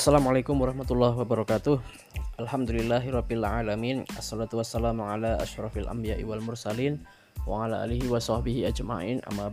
[0.00, 1.76] Assalamualaikum warahmatullahi wabarakatuh.
[2.40, 4.08] Alhamdulillahirabbil alamin.
[4.16, 7.04] Assalatu wassalamu ala asyrafil anbiya'i wal mursalin
[7.44, 9.20] wa ala alihi wa sahbihi ajma'in.
[9.28, 9.52] Amma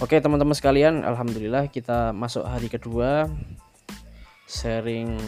[0.00, 3.28] Oke teman-teman sekalian Alhamdulillah kita masuk hari kedua
[4.48, 5.20] sharing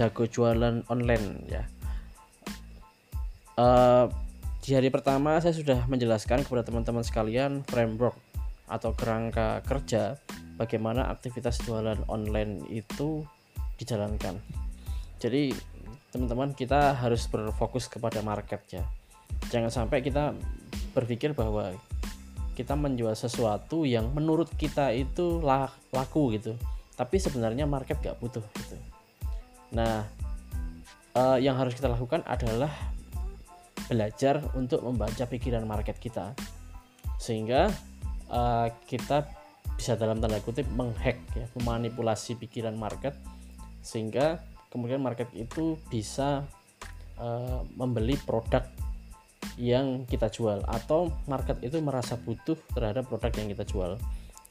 [0.00, 1.68] jago jualan online ya.
[3.60, 4.08] Uh,
[4.64, 8.16] di hari pertama saya sudah menjelaskan kepada teman-teman sekalian framework
[8.64, 10.16] atau kerangka kerja
[10.62, 13.26] bagaimana aktivitas jualan online itu
[13.74, 14.38] dijalankan.
[15.18, 15.50] Jadi
[16.14, 18.86] teman-teman kita harus berfokus kepada market ya.
[19.50, 20.38] Jangan sampai kita
[20.94, 21.74] berpikir bahwa
[22.52, 25.42] kita menjual sesuatu yang menurut kita itu
[25.90, 26.54] laku gitu,
[26.94, 28.76] tapi sebenarnya market gak butuh gitu.
[29.72, 30.04] Nah,
[31.16, 32.70] eh, yang harus kita lakukan adalah
[33.88, 36.36] belajar untuk membaca pikiran market kita,
[37.16, 37.72] sehingga
[38.28, 39.41] eh, kita
[39.76, 43.16] bisa dalam tanda kutip menghack ya memanipulasi pikiran market
[43.82, 46.46] sehingga kemudian market itu bisa
[47.18, 48.64] uh, membeli produk
[49.60, 53.92] yang kita jual atau market itu merasa butuh terhadap produk yang kita jual.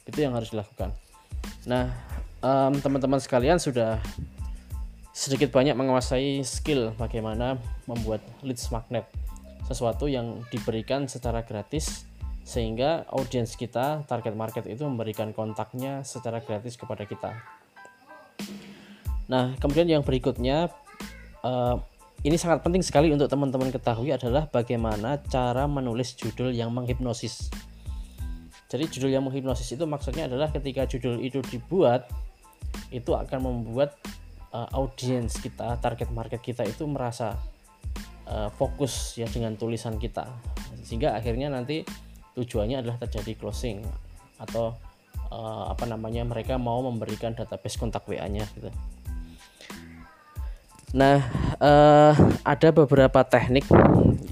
[0.06, 0.94] Itu yang harus dilakukan.
[1.66, 1.90] Nah
[2.42, 4.02] teman teman-teman sekalian sudah
[5.14, 9.06] sedikit banyak menguasai skill bagaimana membuat leads magnet
[9.70, 12.10] sesuatu yang diberikan secara gratis
[12.42, 17.32] sehingga audiens kita target market itu memberikan kontaknya secara gratis kepada kita.
[19.30, 20.74] Nah kemudian yang berikutnya
[21.46, 21.78] uh,
[22.22, 27.50] ini sangat penting sekali untuk teman-teman ketahui adalah bagaimana cara menulis judul yang menghipnosis.
[28.70, 32.08] Jadi judul yang menghipnosis itu maksudnya adalah ketika judul itu dibuat
[32.94, 33.98] itu akan membuat
[34.54, 37.36] uh, audiens kita target market kita itu merasa
[38.30, 40.28] uh, fokus ya dengan tulisan kita.
[40.86, 41.84] Sehingga akhirnya nanti
[42.36, 43.84] tujuannya adalah terjadi closing
[44.40, 44.74] atau
[45.32, 48.70] uh, apa namanya mereka mau memberikan database kontak WA-nya gitu.
[50.92, 51.24] Nah,
[51.64, 53.64] uh, ada beberapa teknik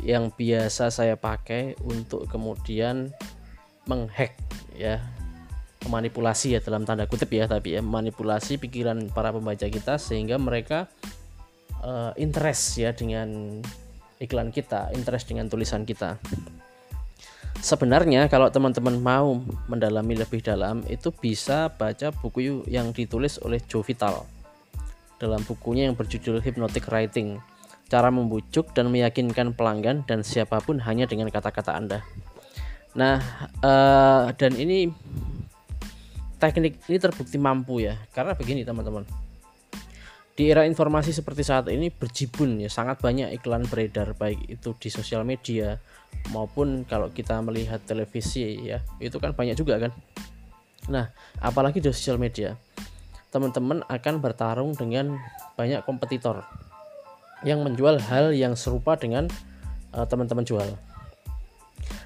[0.03, 3.15] yang biasa saya pakai untuk kemudian
[3.87, 4.35] menghack
[4.75, 4.99] ya,
[5.87, 10.91] manipulasi ya dalam tanda kutip ya, tapi ya manipulasi pikiran para pembaca kita sehingga mereka
[11.79, 13.63] uh, interest ya dengan
[14.19, 16.19] iklan kita, interest dengan tulisan kita
[17.59, 23.83] sebenarnya kalau teman-teman mau mendalami lebih dalam itu bisa baca buku yang ditulis oleh Joe
[23.83, 24.23] Vital
[25.19, 27.43] dalam bukunya yang berjudul Hypnotic Writing
[27.91, 31.99] cara membujuk dan meyakinkan pelanggan dan siapa pun hanya dengan kata-kata Anda.
[32.95, 33.19] Nah
[33.59, 34.93] uh, dan ini
[36.39, 39.03] teknik ini terbukti mampu ya karena begini teman-teman
[40.39, 44.87] di era informasi seperti saat ini berjibun ya sangat banyak iklan beredar baik itu di
[44.87, 45.75] sosial media
[46.31, 49.91] maupun kalau kita melihat televisi ya itu kan banyak juga kan.
[50.87, 51.11] Nah
[51.43, 52.55] apalagi di sosial media
[53.35, 55.19] teman-teman akan bertarung dengan
[55.59, 56.47] banyak kompetitor
[57.43, 59.27] yang menjual hal yang serupa dengan
[59.91, 60.71] uh, teman-teman jual.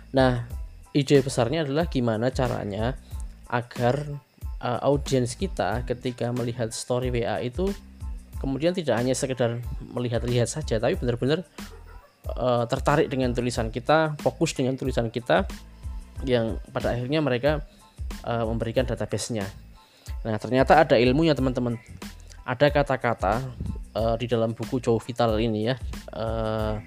[0.10, 0.50] Nah
[0.90, 2.98] ide besarnya adalah gimana caranya
[3.46, 4.10] agar
[4.58, 7.70] uh, audiens kita ketika melihat story WA itu
[8.44, 11.48] kemudian tidak hanya sekedar melihat-lihat saja tapi benar-benar
[12.36, 15.48] uh, tertarik dengan tulisan kita, fokus dengan tulisan kita
[16.28, 17.64] yang pada akhirnya mereka
[18.28, 19.48] uh, memberikan database-nya.
[20.28, 21.80] Nah, ternyata ada ilmunya teman-teman.
[22.44, 23.40] Ada kata-kata
[23.96, 25.76] uh, di dalam buku Joe Vital ini ya.
[26.12, 26.80] Uh,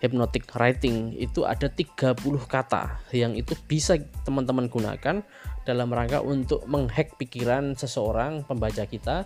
[0.00, 3.96] hypnotic writing itu ada 30 kata yang itu bisa
[4.28, 5.24] teman-teman gunakan
[5.64, 9.24] dalam rangka untuk menghack pikiran seseorang pembaca kita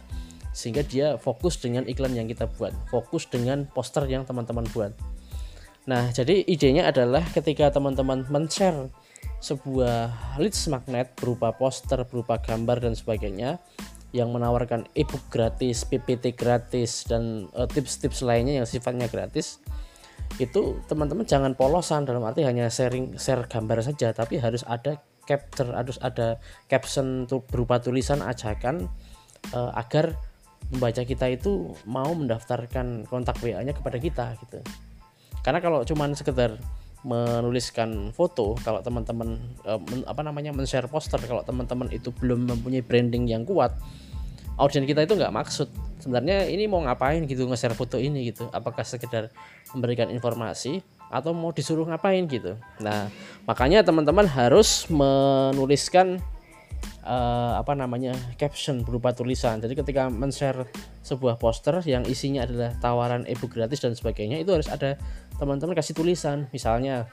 [0.51, 4.93] sehingga dia fokus dengan iklan yang kita buat, fokus dengan poster yang teman-teman buat.
[5.89, 8.93] Nah, jadi idenya adalah ketika teman-teman men-share
[9.41, 13.57] sebuah leads magnet berupa poster, berupa gambar dan sebagainya
[14.11, 19.63] yang menawarkan ebook gratis, PPT gratis dan eh, tips-tips uh, lainnya yang sifatnya gratis.
[20.37, 25.71] Itu teman-teman jangan polosan dalam arti hanya sharing share gambar saja, tapi harus ada capture,
[25.73, 28.91] harus ada caption berupa tulisan ajakan
[29.55, 30.19] uh, agar
[30.69, 34.61] membaca kita itu mau mendaftarkan kontak WA-nya kepada kita gitu.
[35.41, 36.61] Karena kalau cuman sekedar
[37.01, 43.25] menuliskan foto kalau teman-teman eh, apa namanya men-share poster kalau teman-teman itu belum mempunyai branding
[43.25, 43.73] yang kuat
[44.61, 45.69] audiens kita itu nggak maksud.
[46.05, 48.53] Sebenarnya ini mau ngapain gitu nge-share foto ini gitu.
[48.53, 49.33] Apakah sekedar
[49.73, 52.61] memberikan informasi atau mau disuruh ngapain gitu.
[52.85, 53.09] Nah
[53.49, 56.21] makanya teman-teman harus menuliskan
[57.05, 59.61] uh, apa namanya caption berupa tulisan.
[59.61, 60.69] Jadi ketika men-share
[61.05, 64.97] sebuah poster yang isinya adalah tawaran ebook gratis dan sebagainya itu harus ada
[65.37, 66.49] teman-teman kasih tulisan.
[66.51, 67.09] Misalnya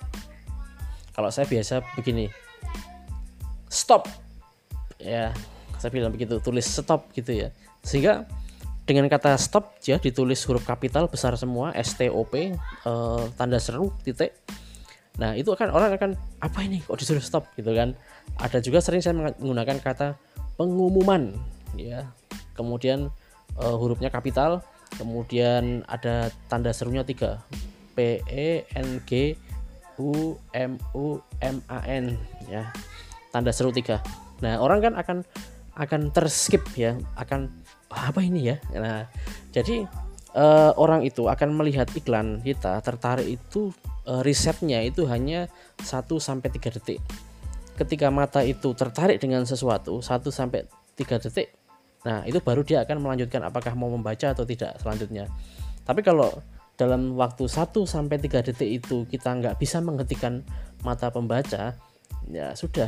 [1.15, 2.31] kalau saya biasa begini.
[3.67, 4.07] Stop.
[4.97, 5.35] Ya,
[5.77, 7.49] saya bilang begitu tulis stop gitu ya
[7.85, 8.25] sehingga
[8.83, 12.51] dengan kata stop ya ditulis huruf kapital besar semua STOP eh,
[13.37, 14.33] tanda seru titik
[15.17, 16.81] nah itu akan orang akan apa ini?
[16.85, 17.49] Kok disuruh stop?
[17.57, 17.97] Gitu kan.
[18.37, 20.17] Ada juga sering saya menggunakan kata
[20.55, 21.33] pengumuman
[21.73, 22.09] ya.
[22.53, 23.09] Kemudian
[23.57, 24.61] eh, hurufnya kapital
[24.95, 27.43] kemudian ada tanda serunya tiga.
[27.97, 29.33] P E N G
[29.97, 32.13] U M U M A N
[32.45, 32.69] ya.
[33.33, 33.99] Tanda seru tiga.
[34.39, 35.17] Nah orang kan akan
[35.73, 36.93] akan terskip ya.
[37.17, 37.49] Akan
[37.89, 38.61] apa ini ya?
[38.77, 39.09] Nah
[39.49, 39.89] jadi
[40.37, 43.86] uh, orang itu akan melihat iklan kita tertarik itu uh,
[44.24, 45.51] risetnya itu hanya
[45.83, 47.04] 1 sampai 3 detik.
[47.77, 50.65] Ketika mata itu tertarik dengan sesuatu 1 sampai
[50.95, 51.54] 3 detik
[52.06, 55.27] nah itu baru dia akan melanjutkan apakah mau membaca atau tidak selanjutnya.
[55.83, 56.31] Tapi kalau
[56.80, 60.45] dalam waktu 1 sampai 3 detik itu kita nggak bisa menghentikan
[60.88, 61.75] mata pembaca
[62.31, 62.88] ya sudah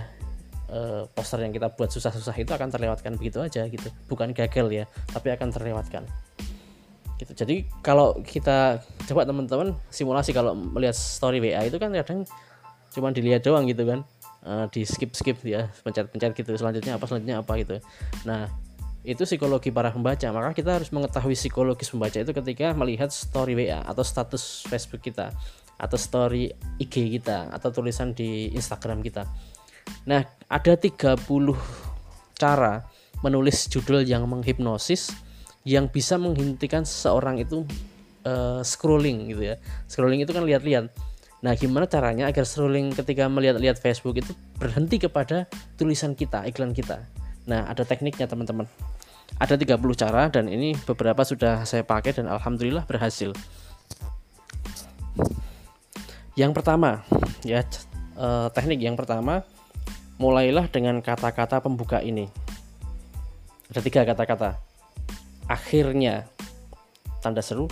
[0.71, 3.92] uh, poster yang kita buat susah-susah itu akan terlewatkan begitu aja gitu.
[4.07, 6.07] Bukan gagal ya tapi akan terlewatkan
[7.19, 7.36] gitu.
[7.36, 12.24] Jadi kalau kita coba teman-teman simulasi kalau melihat story WA itu kan kadang
[12.95, 14.07] cuma dilihat doang gitu kan.
[14.39, 17.75] Uh, di skip skip ya pencet-pencet gitu selanjutnya apa selanjutnya apa gitu.
[18.24, 18.48] Nah
[19.04, 20.27] itu psikologi para pembaca.
[20.31, 25.36] Maka kita harus mengetahui psikologis pembaca itu ketika melihat story WA atau status Facebook kita
[25.80, 29.24] atau story IG kita atau tulisan di Instagram kita.
[30.06, 30.21] Nah,
[30.51, 31.19] ada 30
[32.36, 32.83] cara
[33.24, 35.12] menulis judul yang menghipnosis
[35.67, 37.67] yang bisa menghentikan seseorang itu
[38.23, 39.56] uh, scrolling gitu ya.
[39.88, 40.91] Scrolling itu kan lihat-lihat.
[41.39, 45.47] Nah, gimana caranya agar scrolling ketika melihat-lihat Facebook itu berhenti kepada
[45.79, 47.07] tulisan kita, iklan kita.
[47.47, 48.67] Nah, ada tekniknya teman-teman.
[49.39, 53.31] Ada 30 cara dan ini beberapa sudah saya pakai dan alhamdulillah berhasil.
[56.35, 57.03] Yang pertama,
[57.44, 59.44] ya eh, teknik yang pertama
[60.19, 62.27] mulailah dengan kata-kata pembuka ini.
[63.71, 64.69] Ada tiga kata-kata.
[65.49, 66.29] Akhirnya,
[67.25, 67.65] tanda seru,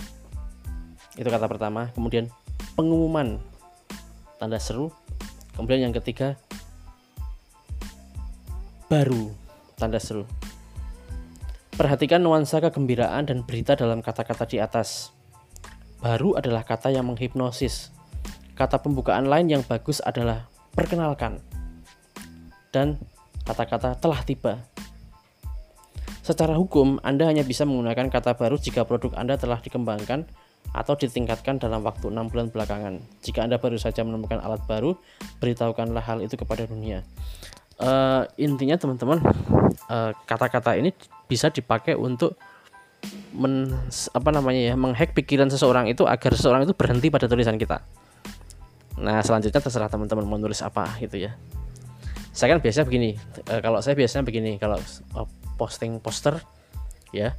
[1.14, 1.94] itu kata pertama.
[1.94, 2.26] Kemudian
[2.74, 3.38] pengumuman,
[4.42, 4.90] tanda seru.
[5.54, 6.34] Kemudian yang ketiga,
[8.90, 9.30] baru,
[9.78, 10.26] tanda seru.
[11.78, 15.14] Perhatikan nuansa kegembiraan dan berita dalam kata-kata di atas.
[16.02, 17.94] Baru adalah kata yang menghipnosis.
[18.58, 21.38] Kata pembukaan lain yang bagus adalah perkenalkan
[22.74, 22.98] dan
[23.46, 24.58] kata-kata telah tiba.
[26.28, 30.28] Secara hukum, Anda hanya bisa menggunakan kata baru jika produk Anda telah dikembangkan
[30.76, 33.00] atau ditingkatkan dalam waktu 6 bulan belakangan.
[33.24, 34.92] Jika Anda baru saja menemukan alat baru,
[35.40, 37.00] beritahukanlah hal itu kepada dunia.
[37.80, 39.24] Uh, intinya teman-teman,
[39.88, 40.92] uh, kata-kata ini
[41.32, 42.36] bisa dipakai untuk
[43.32, 43.72] men,
[44.12, 47.80] apa namanya ya, menghack pikiran seseorang itu agar seseorang itu berhenti pada tulisan kita.
[49.00, 51.40] Nah, selanjutnya terserah teman-teman menulis apa gitu ya
[52.38, 53.10] saya kan biasanya begini
[53.50, 54.78] uh, kalau saya biasanya begini kalau
[55.58, 56.38] posting poster
[57.10, 57.34] ya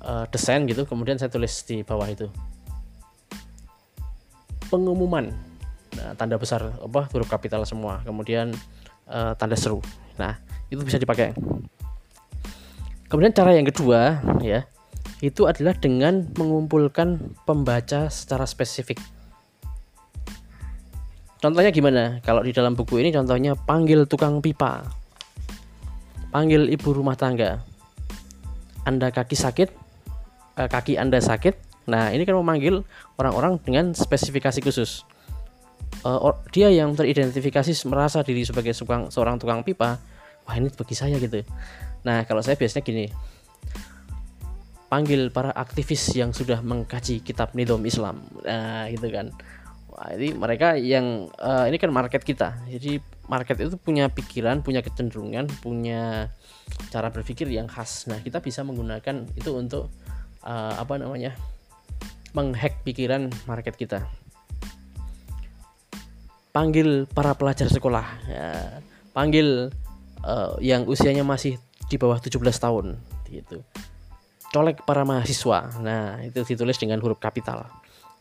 [0.00, 2.26] uh, desain gitu kemudian saya tulis di bawah itu.
[4.72, 5.34] Pengumuman.
[5.98, 8.00] Nah, tanda besar apa huruf kapital semua.
[8.06, 8.54] Kemudian
[9.10, 9.84] uh, tanda seru.
[10.16, 10.38] Nah
[10.72, 11.36] itu bisa dipakai.
[13.10, 14.64] Kemudian cara yang kedua ya
[15.20, 18.96] itu adalah dengan mengumpulkan pembaca secara spesifik.
[21.40, 22.20] Contohnya gimana?
[22.20, 24.99] Kalau di dalam buku ini contohnya panggil tukang pipa.
[26.30, 27.62] Panggil ibu rumah tangga.
[28.86, 29.68] Anda kaki sakit,
[30.56, 31.86] eh, kaki Anda sakit.
[31.90, 32.86] Nah, ini kan memanggil
[33.18, 35.02] orang-orang dengan spesifikasi khusus.
[36.00, 38.72] Uh, dia yang teridentifikasi merasa diri sebagai
[39.10, 40.00] seorang tukang pipa.
[40.48, 41.44] Wah, ini bagi saya gitu.
[42.06, 43.06] Nah, kalau saya biasanya gini.
[44.88, 48.22] Panggil para aktivis yang sudah mengkaji kitab Nidom Islam.
[48.42, 49.34] Nah, gitu kan
[49.90, 52.56] Wah, ini mereka yang uh, ini kan market kita.
[52.70, 56.34] Jadi market itu punya pikiran, punya kecenderungan, punya
[56.90, 58.10] cara berpikir yang khas.
[58.10, 59.94] Nah, kita bisa menggunakan itu untuk
[60.42, 61.38] uh, apa namanya?
[62.30, 64.06] menghack pikiran market kita.
[66.54, 68.78] Panggil para pelajar sekolah, ya.
[69.10, 69.74] panggil
[70.22, 71.58] uh, yang usianya masih
[71.90, 72.98] di bawah 17 tahun
[73.30, 73.66] gitu.
[74.54, 75.74] Colek para mahasiswa.
[75.82, 77.66] Nah, itu ditulis dengan huruf kapital.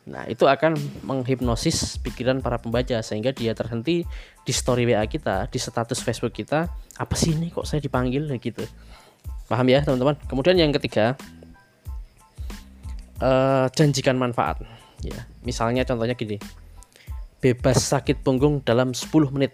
[0.10, 0.74] Nah, itu akan
[1.06, 4.02] menghipnosis pikiran para pembaca sehingga dia terhenti
[4.42, 6.66] di story WA kita, di status Facebook kita,
[6.98, 8.66] apa sih ini kok saya dipanggil gitu.
[9.46, 10.18] Paham ya, teman-teman?
[10.26, 11.14] Kemudian yang ketiga,
[13.22, 14.66] uh, janjikan manfaat.
[15.06, 16.42] Ya, misalnya contohnya gini.
[17.40, 19.54] Bebas sakit punggung dalam 10 menit.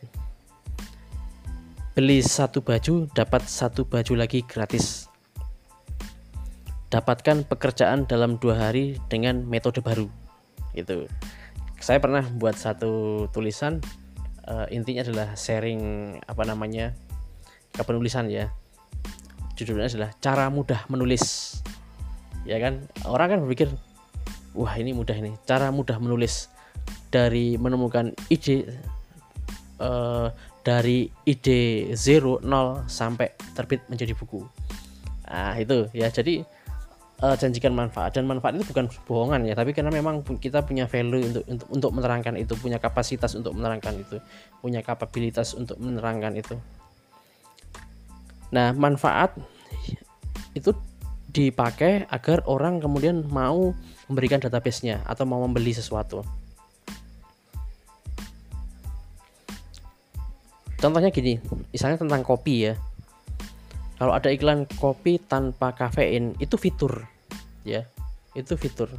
[1.93, 5.12] Beli satu baju dapat satu baju lagi gratis.
[6.89, 10.25] Dapatkan pekerjaan dalam dua hari dengan metode baru
[10.75, 11.10] itu.
[11.79, 13.84] Saya pernah buat satu tulisan
[14.48, 16.94] uh, intinya adalah sharing apa namanya
[17.75, 18.50] kepenulisan ya.
[19.55, 21.58] Judulnya adalah cara mudah menulis.
[22.44, 22.86] Ya kan?
[23.08, 23.72] Orang kan berpikir
[24.55, 25.36] wah ini mudah ini.
[25.48, 26.51] Cara mudah menulis
[27.10, 28.67] dari menemukan ide
[29.79, 30.29] uh,
[30.65, 34.44] dari ide 0 0 sampai terbit menjadi buku.
[35.32, 35.88] Nah itu.
[35.96, 36.44] Ya jadi
[37.22, 41.24] uh, janjikan manfaat dan manfaat itu bukan bohongan ya tapi karena memang kita punya value
[41.29, 44.17] untuk untuk untuk menerangkan itu punya kapasitas untuk menerangkan itu
[44.60, 46.57] punya kapabilitas untuk menerangkan itu
[48.55, 49.36] Nah, manfaat
[50.55, 50.72] itu
[51.36, 53.75] dipakai agar orang kemudian mau
[54.07, 56.24] memberikan database-nya atau mau membeli sesuatu.
[60.79, 61.41] Contohnya gini,
[61.75, 62.74] misalnya tentang kopi ya.
[64.05, 67.09] Kalau ada iklan kopi tanpa kafein, itu fitur
[67.65, 67.81] ya.
[68.38, 68.93] Itu fitur.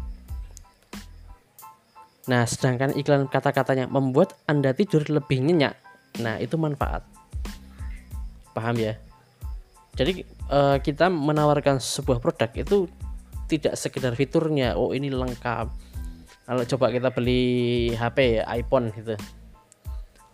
[2.26, 5.78] Nah, sedangkan iklan kata-katanya membuat Anda tidur lebih nyenyak.
[6.18, 7.06] Nah, itu manfaat.
[8.50, 8.98] Paham ya?
[9.96, 10.12] jadi
[10.52, 12.86] uh, kita menawarkan sebuah produk itu
[13.48, 15.72] tidak sekedar fiturnya oh ini lengkap
[16.46, 19.16] kalau coba kita beli HP iPhone gitu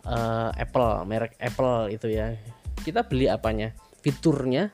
[0.05, 2.35] uh, Apple merek Apple itu ya
[2.83, 3.71] kita beli apanya
[4.03, 4.67] fiturnya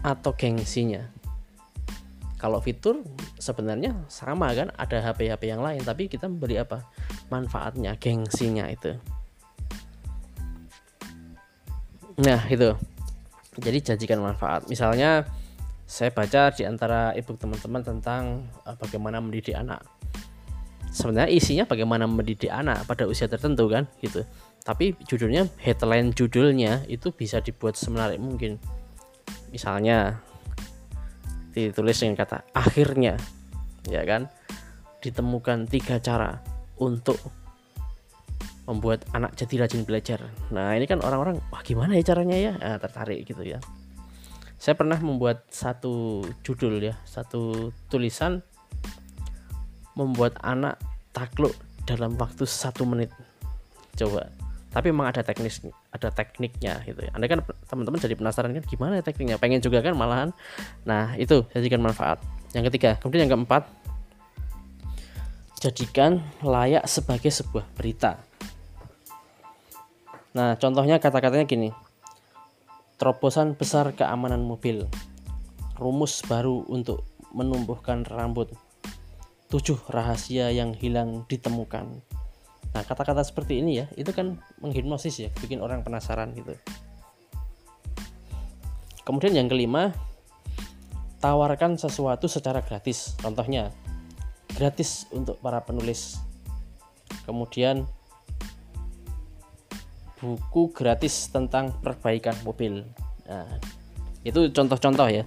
[0.00, 1.04] atau gengsinya.
[2.40, 3.06] Kalau fitur
[3.38, 6.82] sebenarnya sama kan ada HP-HP yang lain tapi kita beli apa?
[7.30, 8.98] Manfaatnya gengsinya itu.
[12.18, 12.74] Nah itu.
[13.62, 14.66] Jadi janjikan manfaat.
[14.66, 15.28] Misalnya
[15.86, 19.84] saya baca di antara ebook teman-teman tentang uh, bagaimana mendidik anak.
[20.90, 24.24] Sebenarnya isinya bagaimana mendidik anak pada usia tertentu kan gitu
[24.62, 28.62] tapi judulnya headline judulnya itu bisa dibuat semenarik mungkin
[29.50, 30.22] misalnya
[31.52, 33.18] ditulis dengan kata akhirnya
[33.90, 34.30] ya kan
[35.02, 36.38] ditemukan tiga cara
[36.78, 37.18] untuk
[38.62, 40.22] membuat anak jadi rajin belajar.
[40.54, 43.58] Nah ini kan orang-orang wah gimana ya caranya ya nah, tertarik gitu ya.
[44.62, 48.46] Saya pernah membuat satu judul ya, satu tulisan
[49.98, 50.78] membuat anak
[51.10, 51.52] takluk
[51.82, 53.10] dalam waktu satu menit.
[53.98, 54.41] Coba.
[54.72, 55.60] Tapi memang ada teknis,
[55.92, 57.12] ada tekniknya gitu ya.
[57.12, 59.36] Anda kan teman-teman jadi penasaran kan gimana ya tekniknya?
[59.36, 60.32] Pengen juga kan malahan.
[60.88, 62.24] Nah itu jadikan manfaat.
[62.56, 63.68] Yang ketiga, kemudian yang keempat,
[65.60, 68.16] jadikan layak sebagai sebuah berita
[70.32, 71.68] Nah, contohnya kata-katanya gini.
[72.96, 74.88] Terobosan besar keamanan mobil.
[75.76, 77.04] Rumus baru untuk
[77.36, 78.48] menumbuhkan rambut.
[79.52, 82.00] Tujuh rahasia yang hilang ditemukan.
[82.72, 86.56] Nah, kata-kata seperti ini ya, itu kan menghipnosis ya, bikin orang penasaran gitu.
[89.04, 89.92] Kemudian yang kelima,
[91.20, 93.12] tawarkan sesuatu secara gratis.
[93.20, 93.68] Contohnya,
[94.56, 96.16] gratis untuk para penulis.
[97.28, 97.84] Kemudian
[100.22, 102.86] buku gratis tentang perbaikan mobil.
[103.28, 103.58] Nah,
[104.22, 105.26] itu contoh-contoh ya.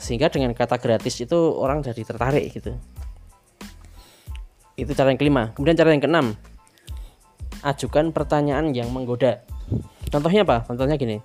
[0.00, 2.74] Sehingga dengan kata gratis itu orang jadi tertarik gitu.
[4.78, 5.50] Itu cara yang kelima.
[5.58, 6.26] Kemudian cara yang keenam,
[7.66, 9.42] ajukan pertanyaan yang menggoda.
[10.06, 10.62] Contohnya apa?
[10.62, 11.18] Contohnya gini.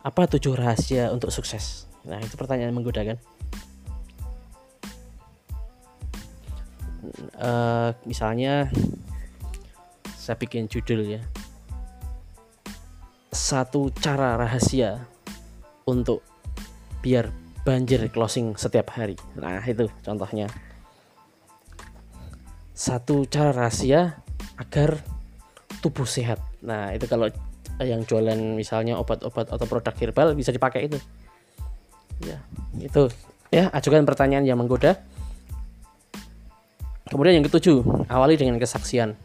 [0.00, 1.84] Apa tujuh rahasia untuk sukses?
[2.08, 3.18] Nah, itu pertanyaan menggoda kan.
[7.36, 8.72] Uh, misalnya
[10.16, 11.22] saya bikin judul ya
[13.36, 15.06] satu cara rahasia
[15.84, 16.24] untuk
[17.04, 17.30] biar
[17.62, 19.14] banjir closing setiap hari.
[19.36, 20.48] Nah, itu contohnya.
[22.76, 24.20] Satu cara rahasia
[24.60, 25.00] agar
[25.80, 26.38] tubuh sehat.
[26.60, 27.32] Nah, itu kalau
[27.80, 31.00] yang jualan misalnya obat-obat atau produk herbal bisa dipakai itu.
[32.20, 32.44] Ya,
[32.76, 33.08] itu
[33.48, 35.00] ya ajukan pertanyaan yang menggoda.
[37.08, 37.80] Kemudian yang ketujuh,
[38.12, 39.16] awali dengan kesaksian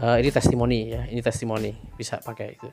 [0.00, 2.68] uh, ini testimoni ya ini testimoni bisa pakai itu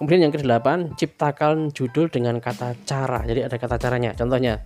[0.00, 4.62] kemudian yang kedelapan ciptakan judul dengan kata cara jadi ada kata caranya contohnya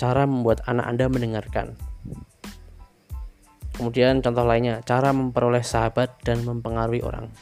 [0.00, 1.76] cara membuat anak anda mendengarkan
[3.76, 7.32] kemudian contoh lainnya cara memperoleh sahabat dan mempengaruhi orang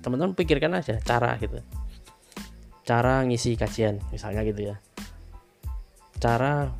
[0.00, 1.58] teman-teman pikirkan aja cara gitu
[2.86, 4.76] cara ngisi kajian misalnya gitu ya
[6.20, 6.70] cara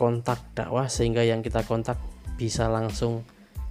[0.00, 2.00] kontak dakwah sehingga yang kita kontak
[2.40, 3.20] bisa langsung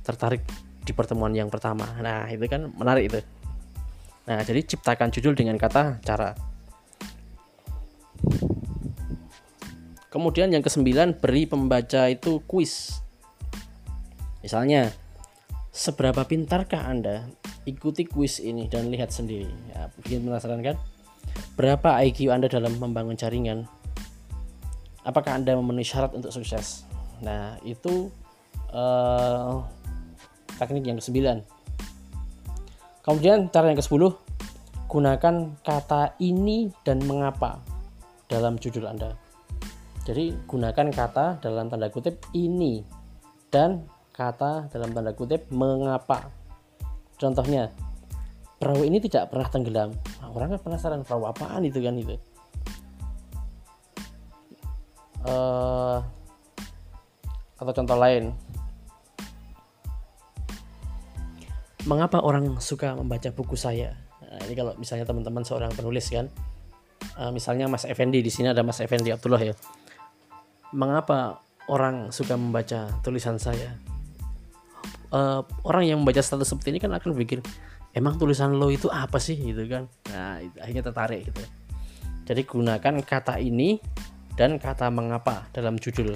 [0.06, 0.46] tertarik
[0.86, 1.86] di pertemuan yang pertama.
[2.02, 3.20] Nah, itu kan menarik itu.
[4.30, 6.38] Nah, jadi ciptakan judul dengan kata cara.
[10.10, 13.02] Kemudian yang kesembilan beri pembaca itu kuis.
[14.42, 14.90] Misalnya,
[15.70, 17.30] seberapa pintarkah Anda?
[17.70, 19.50] Ikuti kuis ini dan lihat sendiri.
[19.70, 20.76] Ya, bikin penasaran kan?
[21.54, 23.70] Berapa IQ Anda dalam membangun jaringan?
[25.06, 26.90] Apakah Anda memenuhi syarat untuk sukses?
[27.22, 28.10] Nah, itu
[28.74, 29.62] uh,
[30.58, 31.46] teknik yang ke-9
[33.10, 34.04] kemudian cara yang ke-10
[34.86, 35.36] gunakan
[35.66, 37.58] kata ini dan mengapa
[38.30, 39.18] dalam judul Anda.
[40.10, 42.82] Jadi gunakan kata dalam tanda kutip ini
[43.54, 46.34] dan kata dalam tanda kutip mengapa.
[47.22, 47.70] Contohnya,
[48.58, 49.94] perahu ini tidak pernah tenggelam.
[49.94, 52.18] Nah, orang kan penasaran perahu apaan itu kan itu.
[55.22, 56.02] Uh,
[57.62, 58.34] atau contoh lain,
[61.86, 63.94] mengapa orang suka membaca buku saya?
[64.26, 66.34] Nah, ini kalau misalnya teman-teman seorang penulis kan,
[67.14, 69.54] uh, misalnya Mas Effendi di sini ada Mas Effendi Abdullah ya
[70.76, 73.78] mengapa orang suka membaca tulisan saya?
[75.10, 77.42] Uh, orang yang membaca status seperti ini kan akan berpikir
[77.98, 79.38] emang tulisan lo itu apa sih?
[79.38, 79.90] Gitu kan.
[80.14, 81.42] Nah akhirnya tertarik gitu.
[82.30, 83.82] Jadi gunakan kata ini
[84.38, 86.14] dan kata mengapa dalam judul.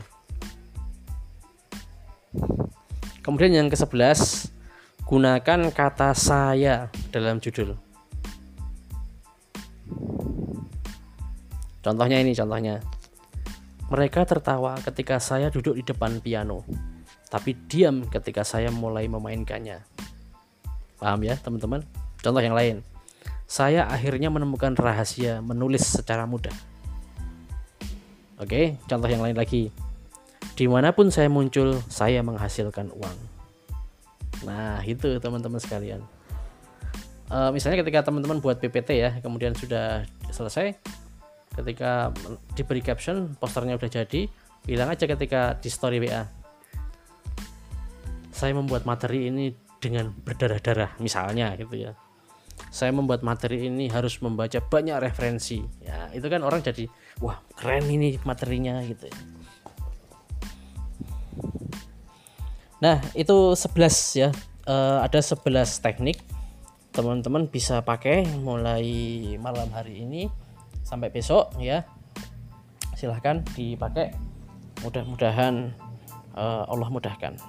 [3.23, 4.51] Kemudian yang ke sebelas
[5.09, 7.73] gunakan kata saya dalam judul.
[11.83, 12.79] Contohnya ini contohnya
[13.93, 16.65] mereka tertawa ketika saya duduk di depan piano,
[17.29, 19.85] tapi diam ketika saya mulai memainkannya.
[20.97, 21.85] Paham ya, teman-teman?
[22.17, 22.81] Contoh yang lain.
[23.45, 26.57] Saya akhirnya menemukan rahasia menulis secara mudah.
[28.41, 29.69] Oke, contoh yang lain lagi.
[30.57, 33.17] Di mana pun saya muncul, saya menghasilkan uang.
[34.41, 36.01] Nah, itu teman-teman sekalian.
[37.29, 40.81] E, misalnya ketika teman-teman buat PPT ya, kemudian sudah selesai,
[41.53, 42.09] ketika
[42.57, 44.21] diberi caption posternya udah jadi
[44.63, 46.43] bilang aja ketika di story WA
[48.33, 51.91] saya membuat materi ini dengan berdarah-darah misalnya gitu ya.
[52.73, 55.61] Saya membuat materi ini harus membaca banyak referensi.
[55.83, 56.89] Ya itu kan orang jadi
[57.21, 59.19] wah keren ini materinya gitu ya.
[62.83, 64.29] nah itu 11 ya.
[64.67, 65.39] E, ada 11
[65.79, 66.19] teknik
[66.91, 68.83] teman-teman bisa pakai mulai
[69.39, 70.27] malam hari ini
[70.83, 71.87] sampai besok ya.
[72.93, 74.13] Silahkan dipakai.
[74.83, 75.71] Mudah-mudahan
[76.35, 77.39] uh, Allah mudahkan